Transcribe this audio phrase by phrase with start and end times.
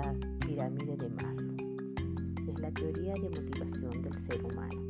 [0.00, 1.56] de Maslow.
[2.48, 4.88] Es la teoría de motivación del ser humano.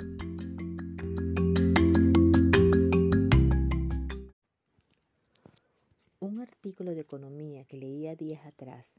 [6.21, 8.96] Un artículo de economía que leía días atrás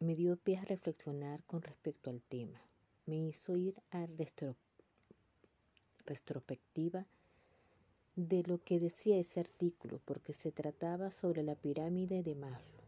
[0.00, 2.60] me dio pie a reflexionar con respecto al tema.
[3.04, 4.06] Me hizo ir a
[6.06, 7.06] retrospectiva
[8.16, 12.81] de lo que decía ese artículo, porque se trataba sobre la pirámide de Maslow.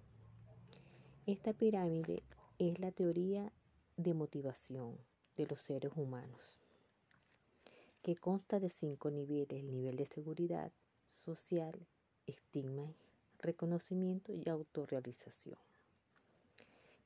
[1.27, 2.23] Esta pirámide
[2.59, 3.51] es la teoría
[3.97, 4.99] de motivación
[5.39, 6.61] de los seres humanos,
[8.03, 10.71] que consta de cinco niveles, el nivel de seguridad
[11.07, 11.87] social,
[12.27, 12.93] estigma,
[13.39, 15.57] reconocimiento y autorrealización.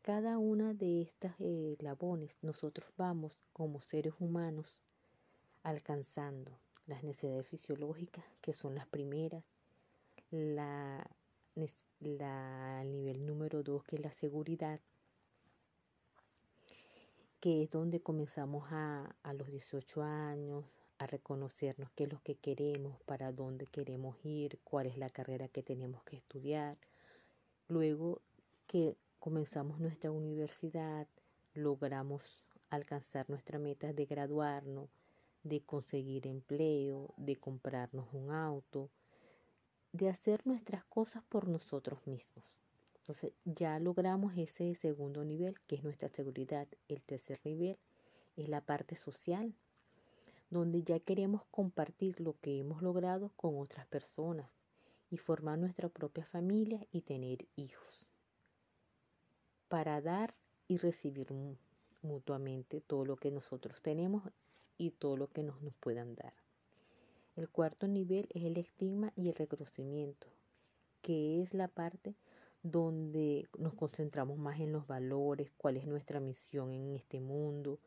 [0.02, 4.82] Cada una de estas eh, eslabones nosotros vamos como seres humanos
[5.62, 6.58] alcanzando
[6.88, 9.44] las necesidades fisiológicas, que son las primeras,
[10.32, 11.08] la,
[12.84, 14.80] nivel número dos, que es la seguridad,
[17.40, 20.64] que es donde comenzamos a, a los 18 años
[20.98, 25.48] a reconocernos qué es lo que queremos, para dónde queremos ir, cuál es la carrera
[25.48, 26.76] que tenemos que estudiar.
[27.68, 28.20] Luego
[28.66, 31.06] que comenzamos nuestra universidad,
[31.54, 32.22] logramos
[32.70, 34.88] alcanzar nuestra meta de graduarnos,
[35.44, 38.90] de conseguir empleo, de comprarnos un auto,
[39.92, 42.44] de hacer nuestras cosas por nosotros mismos.
[42.98, 46.68] Entonces ya logramos ese segundo nivel, que es nuestra seguridad.
[46.88, 47.78] El tercer nivel
[48.36, 49.54] es la parte social,
[50.50, 54.58] donde ya queremos compartir lo que hemos logrado con otras personas
[55.10, 58.10] y formar nuestra propia familia y tener hijos.
[59.68, 60.34] Para dar
[60.66, 61.28] y recibir
[62.02, 64.22] mutuamente todo lo que nosotros tenemos
[64.76, 66.34] y todo lo que nos, nos puedan dar.
[67.38, 70.26] El cuarto nivel es el estigma y el reconocimiento,
[71.02, 72.16] que es la parte
[72.64, 77.78] donde nos concentramos más en los valores, cuál es nuestra misión en este mundo,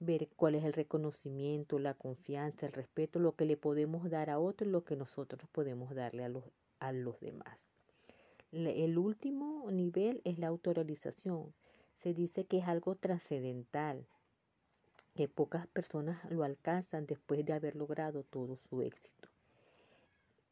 [0.00, 4.38] ver cuál es el reconocimiento, la confianza, el respeto, lo que le podemos dar a
[4.38, 6.44] otros, lo que nosotros podemos darle a los,
[6.78, 7.68] a los demás.
[8.50, 11.52] El último nivel es la autorrealización.
[11.96, 14.06] Se dice que es algo trascendental,
[15.14, 19.28] que pocas personas lo alcanzan después de haber logrado todo su éxito.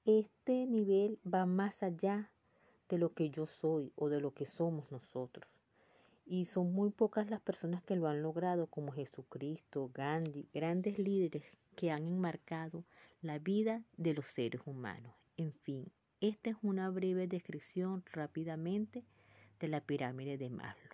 [0.05, 2.31] Este nivel va más allá
[2.89, 5.49] de lo que yo soy o de lo que somos nosotros.
[6.27, 11.45] Y son muy pocas las personas que lo han logrado, como Jesucristo, Gandhi, grandes líderes
[11.75, 12.85] que han enmarcado
[13.21, 15.13] la vida de los seres humanos.
[15.37, 15.91] En fin,
[16.21, 19.05] esta es una breve descripción rápidamente
[19.59, 20.92] de la pirámide de Maslow.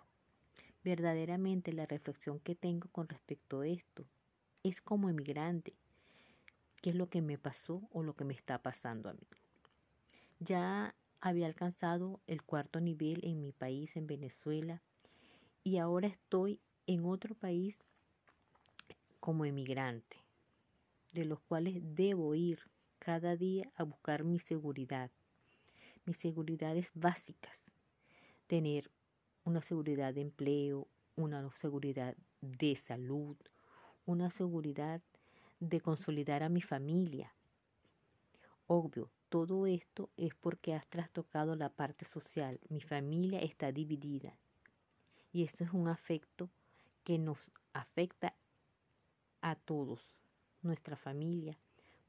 [0.89, 4.07] Verdaderamente la reflexión que tengo con respecto a esto
[4.63, 5.75] es como emigrante,
[6.81, 9.27] qué es lo que me pasó o lo que me está pasando a mí.
[10.39, 14.81] Ya había alcanzado el cuarto nivel en mi país, en Venezuela,
[15.63, 17.83] y ahora estoy en otro país
[19.19, 20.17] como emigrante,
[21.11, 22.61] de los cuales debo ir
[22.97, 25.11] cada día a buscar mi seguridad,
[26.05, 27.63] mis seguridades básicas,
[28.47, 28.89] tener
[29.49, 33.35] una seguridad de empleo, una seguridad de salud,
[34.05, 35.01] una seguridad
[35.59, 37.33] de consolidar a mi familia.
[38.67, 42.59] Obvio, todo esto es porque has trastocado la parte social.
[42.69, 44.37] Mi familia está dividida.
[45.33, 46.51] Y esto es un afecto
[47.03, 47.39] que nos
[47.73, 48.35] afecta
[49.41, 50.13] a todos,
[50.61, 51.57] nuestra familia,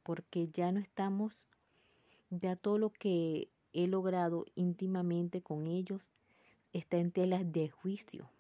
[0.02, 1.46] porque ya no estamos,
[2.28, 6.02] ya todo lo que he logrado íntimamente con ellos
[6.72, 8.30] está en telas de juicio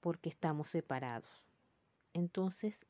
[0.00, 1.44] porque estamos separados.
[2.12, 2.80] Entonces,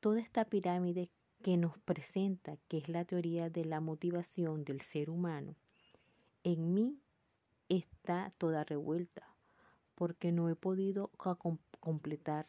[0.00, 1.10] toda esta pirámide
[1.42, 5.56] que nos presenta, que es la teoría de la motivación del ser humano,
[6.44, 7.00] en mí
[7.68, 9.26] está toda revuelta,
[9.94, 11.10] porque no he podido
[11.80, 12.46] completar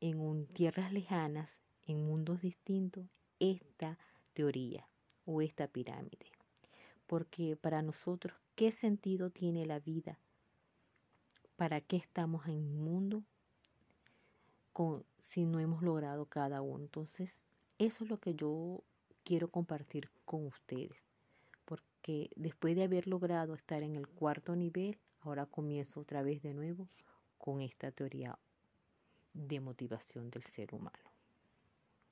[0.00, 1.50] en tierras lejanas,
[1.86, 3.06] en mundos distintos,
[3.38, 3.98] esta
[4.32, 4.86] teoría
[5.24, 6.39] o esta pirámide.
[7.10, 10.18] Porque para nosotros ¿Qué sentido tiene la vida?
[11.56, 13.24] ¿Para qué estamos en el mundo
[14.74, 16.84] con, si no hemos logrado cada uno?
[16.84, 17.40] Entonces,
[17.78, 18.82] eso es lo que yo
[19.24, 21.02] quiero compartir con ustedes.
[21.64, 26.52] Porque después de haber logrado estar en el cuarto nivel, ahora comienzo otra vez de
[26.52, 26.86] nuevo
[27.38, 28.38] con esta teoría
[29.32, 31.09] de motivación del ser humano.